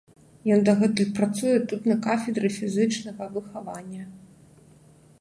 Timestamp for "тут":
1.73-1.81